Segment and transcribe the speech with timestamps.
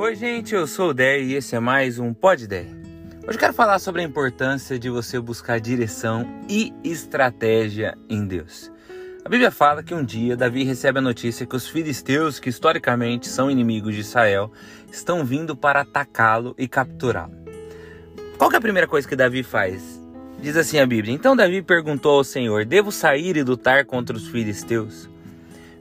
[0.00, 2.44] Oi, gente, eu sou o Dé e esse é mais um Pod.
[2.44, 2.68] Hoje
[3.26, 8.70] eu quero falar sobre a importância de você buscar direção e estratégia em Deus.
[9.24, 13.26] A Bíblia fala que um dia Davi recebe a notícia que os filisteus, que historicamente
[13.26, 14.52] são inimigos de Israel,
[14.88, 17.34] estão vindo para atacá-lo e capturá-lo.
[18.38, 20.00] Qual é a primeira coisa que Davi faz?
[20.40, 24.28] Diz assim a Bíblia: Então Davi perguntou ao Senhor: Devo sair e lutar contra os
[24.28, 25.10] filisteus?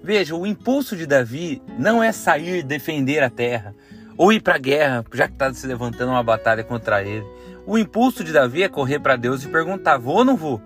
[0.04, 3.76] Veja, o impulso de Davi não é sair defender a terra,
[4.18, 7.26] ou ir para a guerra, já que está se levantando uma batalha contra ele.
[7.66, 10.62] O impulso de Davi é correr para Deus e perguntar: vou ou não vou?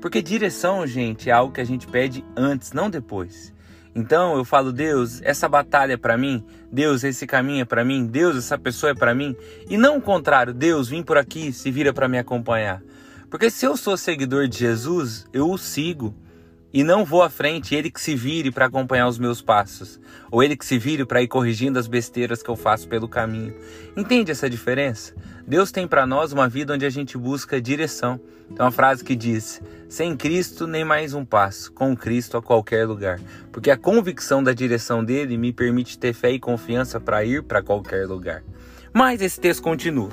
[0.00, 3.52] Porque direção, gente, é algo que a gente pede antes, não depois.
[3.94, 8.06] Então eu falo, Deus, essa batalha é para mim, Deus, esse caminho é para mim,
[8.06, 9.36] Deus, essa pessoa é para mim,
[9.68, 12.82] e não o contrário, Deus, vim por aqui, se vira para me acompanhar.
[13.30, 16.14] Porque se eu sou seguidor de Jesus, eu o sigo
[16.72, 20.00] e não vou à frente, ele que se vire para acompanhar os meus passos,
[20.30, 23.54] ou ele que se vire para ir corrigindo as besteiras que eu faço pelo caminho.
[23.96, 25.14] Entende essa diferença?
[25.46, 28.18] Deus tem para nós uma vida onde a gente busca direção.
[28.48, 32.86] Tem uma frase que diz: sem Cristo nem mais um passo, com Cristo a qualquer
[32.86, 33.20] lugar.
[33.50, 37.62] Porque a convicção da direção dele me permite ter fé e confiança para ir para
[37.62, 38.42] qualquer lugar.
[38.92, 40.10] Mas esse texto continua.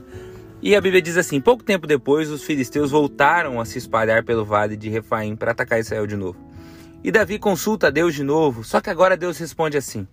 [0.61, 4.43] E a Bíblia diz assim: pouco tempo depois, os filisteus voltaram a se espalhar pelo
[4.43, 6.48] vale de Refaim para atacar Israel de novo.
[7.03, 10.07] E Davi consulta a Deus de novo, só que agora Deus responde assim: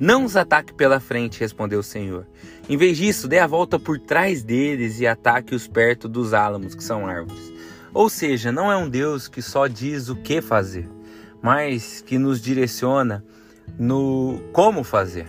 [0.00, 2.26] Não os ataque pela frente, respondeu o Senhor.
[2.68, 6.82] Em vez disso, dê a volta por trás deles e ataque-os perto dos álamos, que
[6.82, 7.52] são árvores.
[7.92, 10.88] Ou seja, não é um Deus que só diz o que fazer,
[11.42, 13.24] mas que nos direciona
[13.78, 15.28] no como fazer.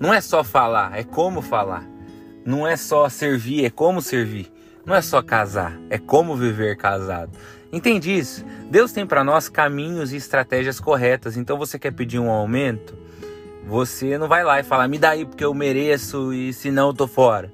[0.00, 1.88] Não é só falar, é como falar.
[2.44, 4.52] Não é só servir, é como servir.
[4.84, 7.30] Não é só casar, é como viver casado.
[7.72, 8.44] Entende isso?
[8.70, 11.38] Deus tem para nós caminhos e estratégias corretas.
[11.38, 12.94] Então você quer pedir um aumento?
[13.66, 16.94] Você não vai lá e fala, me dá aí porque eu mereço e senão eu
[16.94, 17.50] tô fora.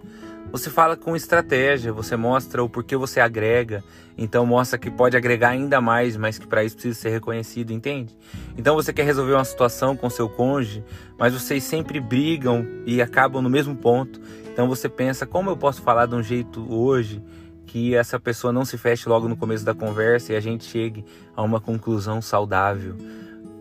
[0.50, 3.84] Você fala com estratégia, você mostra o porquê você agrega,
[4.16, 8.16] então mostra que pode agregar ainda mais, mas que para isso precisa ser reconhecido, entende?
[8.56, 10.82] Então você quer resolver uma situação com seu cônjuge,
[11.18, 14.20] mas vocês sempre brigam e acabam no mesmo ponto.
[14.50, 17.22] Então você pensa, como eu posso falar de um jeito hoje
[17.68, 21.04] que essa pessoa não se feche logo no começo da conversa e a gente chegue
[21.36, 22.96] a uma conclusão saudável.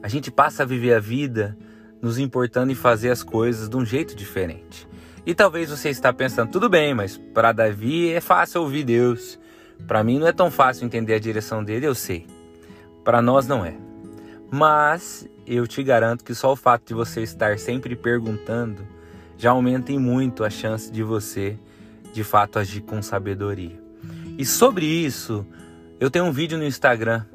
[0.01, 1.57] A gente passa a viver a vida
[2.01, 4.87] nos importando em fazer as coisas de um jeito diferente.
[5.25, 9.37] E talvez você está pensando, tudo bem, mas para Davi é fácil ouvir Deus.
[9.85, 12.25] Para mim não é tão fácil entender a direção dele, eu sei.
[13.03, 13.75] Para nós não é.
[14.49, 18.87] Mas eu te garanto que só o fato de você estar sempre perguntando
[19.37, 21.57] já aumenta em muito a chance de você
[22.13, 23.86] de fato agir com sabedoria.
[24.37, 25.45] E sobre isso,
[25.99, 27.25] eu tenho um vídeo no Instagram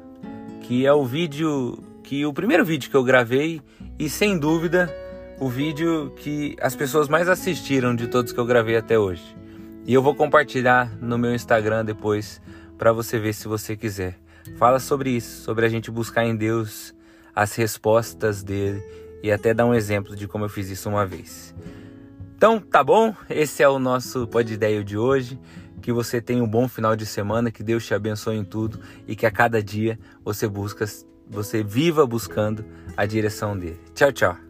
[0.61, 3.61] que é o vídeo que o primeiro vídeo que eu gravei
[3.99, 4.89] e sem dúvida
[5.37, 9.35] o vídeo que as pessoas mais assistiram de todos que eu gravei até hoje.
[9.85, 12.41] E eu vou compartilhar no meu Instagram depois
[12.77, 14.17] para você ver se você quiser.
[14.57, 16.95] Fala sobre isso, sobre a gente buscar em Deus
[17.35, 18.81] as respostas dele
[19.21, 21.53] e até dar um exemplo de como eu fiz isso uma vez.
[22.37, 23.13] Então, tá bom?
[23.29, 25.39] Esse é o nosso Pod Ideia de hoje.
[25.83, 29.15] Que você tenha um bom final de semana, que Deus te abençoe em tudo e
[29.15, 30.85] que a cada dia você busca,
[31.29, 32.65] você viva buscando
[32.97, 33.79] a direção dele.
[33.93, 34.42] Tchau, tchau.